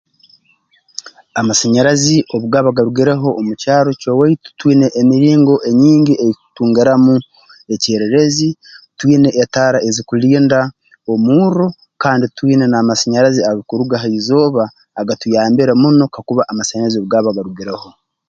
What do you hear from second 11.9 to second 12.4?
kandi